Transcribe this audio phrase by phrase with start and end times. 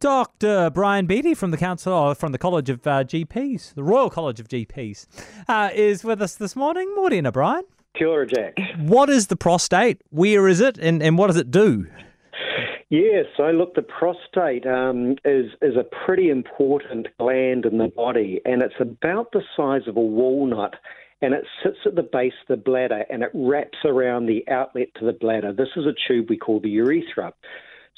[0.00, 0.70] Dr.
[0.70, 4.40] Bryan Betty from the Council uh, from the College of uh, GPs, the Royal College
[4.40, 5.06] of GPs,
[5.48, 6.92] uh, is with us this morning.
[6.96, 7.62] Morning, Bryan.
[7.96, 8.56] Kia ora, Jack.
[8.78, 10.02] What is the prostate?
[10.10, 11.86] Where is it, and, and what does it do?
[12.90, 18.40] Yeah, so look, the prostate um, is is a pretty important gland in the body,
[18.44, 20.74] and it's about the size of a walnut,
[21.22, 24.88] and it sits at the base of the bladder, and it wraps around the outlet
[24.98, 25.52] to the bladder.
[25.52, 27.32] This is a tube we call the urethra.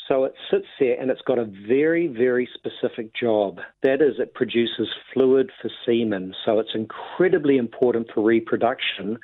[0.09, 3.59] So it sits there and it's got a very, very specific job.
[3.83, 6.35] That is, it produces fluid for semen.
[6.45, 9.19] So it's incredibly important for reproduction.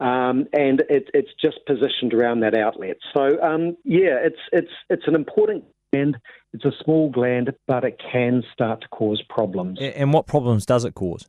[0.00, 2.96] Um, and it, it's just positioned around that outlet.
[3.16, 6.18] So um, yeah, it's it's it's an important gland.
[6.52, 9.78] It's a small gland, but it can start to cause problems.
[9.80, 11.26] And what problems does it cause?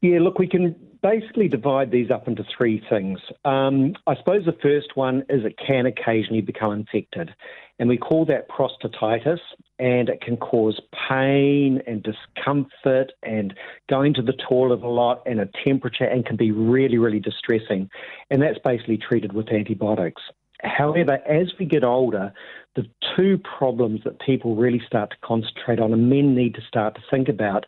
[0.00, 3.20] Yeah, look, we can basically divide these up into three things.
[3.44, 7.32] Um, I suppose the first one is it can occasionally become infected,
[7.78, 9.38] and we call that prostatitis,
[9.78, 13.54] and it can cause pain and discomfort and
[13.88, 17.88] going to the toilet a lot and a temperature and can be really, really distressing.
[18.30, 20.22] And that's basically treated with antibiotics.
[20.62, 22.32] However, as we get older,
[22.74, 26.96] the two problems that people really start to concentrate on and men need to start
[26.96, 27.64] to think about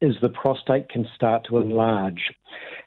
[0.00, 2.32] is the prostate can start to enlarge.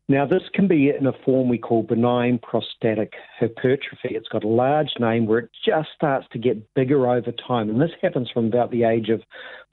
[0.07, 4.09] Now, this can be in a form we call benign prostatic hypertrophy.
[4.09, 7.81] It's got a large name where it just starts to get bigger over time, and
[7.81, 9.21] this happens from about the age of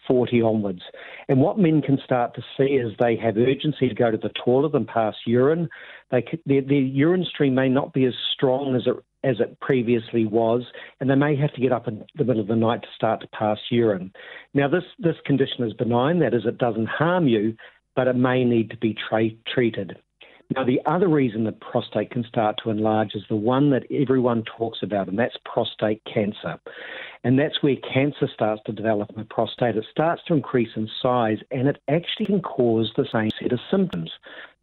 [0.07, 0.83] 40 onwards.
[1.29, 4.31] And what men can start to see is they have urgency to go to the
[4.45, 5.69] toilet and pass urine.
[6.11, 8.97] They, their, their urine stream may not be as strong as it
[9.29, 10.63] as it previously was,
[11.01, 13.21] and they may have to get up in the middle of the night to start
[13.21, 14.13] to pass urine.
[14.55, 17.57] Now, this, this condition is benign, that is, it doesn't harm you,
[17.95, 19.99] but it may need to be tra- treated.
[20.57, 24.45] Now, the other reason that prostate can start to enlarge is the one that everyone
[24.45, 26.59] talks about, and that's prostate cancer.
[27.23, 29.77] And that's where cancer starts to develop in the prostate.
[29.77, 33.61] It starts to increase in size, and it actually can cause the same set of
[33.71, 34.11] symptoms.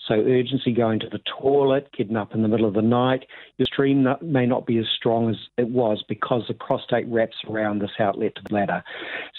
[0.07, 3.25] So, urgency going to the toilet, getting up in the middle of the night.
[3.57, 7.81] Your stream may not be as strong as it was because the prostate wraps around
[7.81, 8.83] this outlet to the bladder.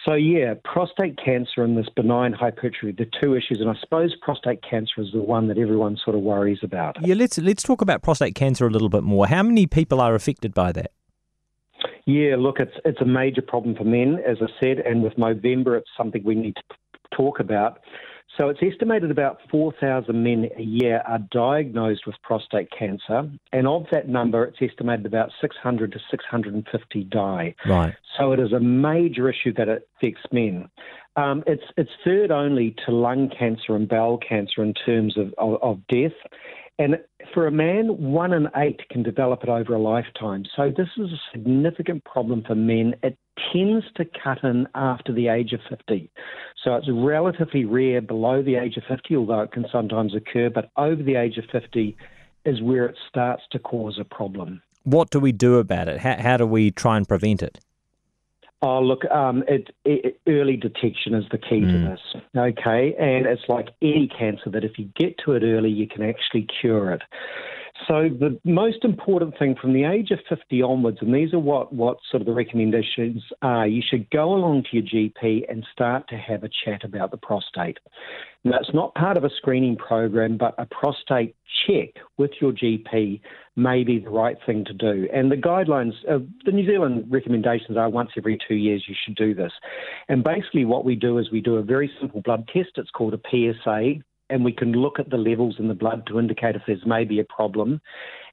[0.04, 4.62] So, yeah, prostate cancer and this benign hypertrophy, the two issues, and I suppose prostate
[4.68, 6.96] cancer is the one that everyone sort of worries about.
[7.06, 9.26] Yeah, let's let's talk about prostate cancer a little bit more.
[9.26, 10.90] How many people are affected by that?
[12.06, 15.76] Yeah, look, it's it's a major problem for men, as I said, and with Movember,
[15.76, 16.62] it's something we need to
[17.16, 17.80] talk about.
[18.36, 23.86] So it's estimated about 4,000 men a year are diagnosed with prostate cancer, and of
[23.92, 27.54] that number, it's estimated about 600 to 650 die.
[27.66, 27.94] Right.
[28.18, 30.68] So it is a major issue that affects men.
[31.16, 35.62] Um, it's it's third only to lung cancer and bowel cancer in terms of, of,
[35.62, 36.12] of death.
[36.78, 36.98] And
[37.32, 40.44] for a man, one in eight can develop it over a lifetime.
[40.54, 42.94] So this is a significant problem for men.
[43.02, 43.16] It
[43.50, 46.10] tends to cut in after the age of 50.
[46.62, 50.70] So it's relatively rare below the age of 50, although it can sometimes occur, but
[50.76, 51.96] over the age of 50
[52.44, 54.62] is where it starts to cause a problem.
[54.84, 55.98] What do we do about it?
[55.98, 57.58] How, how do we try and prevent it?
[58.62, 61.72] Oh, look, um, it, it, early detection is the key mm.
[61.72, 62.22] to this.
[62.36, 66.02] Okay, and it's like any cancer that if you get to it early, you can
[66.02, 67.02] actually cure it.
[67.86, 71.72] So the most important thing from the age of 50 onwards, and these are what,
[71.72, 76.08] what sort of the recommendations are, you should go along to your GP and start
[76.08, 77.78] to have a chat about the prostate.
[78.44, 83.20] Now, it's not part of a screening program, but a prostate check with your GP
[83.56, 85.08] may be the right thing to do.
[85.12, 89.16] And the guidelines, uh, the New Zealand recommendations are once every two years you should
[89.16, 89.52] do this.
[90.08, 92.70] And basically, what we do is we do a very simple blood test.
[92.76, 96.18] It's called a PSA and we can look at the levels in the blood to
[96.18, 97.80] indicate if there's maybe a problem.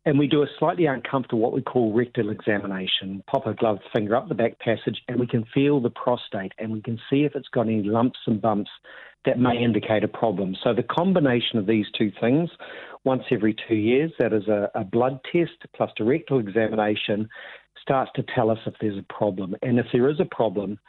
[0.06, 3.24] And we do a slightly uncomfortable, what we call rectal examination.
[3.28, 6.72] Pop a gloved finger up the back passage, and we can feel the prostate, and
[6.72, 8.72] we can see if it's got any lumps and bumps
[9.26, 10.56] that may indicate a problem.
[10.62, 12.50] So the combination of these two things,
[13.06, 17.30] once every two years, that is a, a blood test plus a rectal examination,
[17.82, 19.56] starts to tell us if there's a problem.
[19.62, 20.80] And if there is a problem,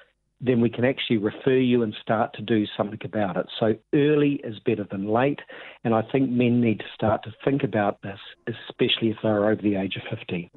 [0.45, 3.47] then we can actually refer you and start to do something about it.
[3.59, 5.41] So early is better than late,
[5.85, 9.63] and I think men need to start to think about this, especially if they're over
[9.63, 10.51] the age of 50.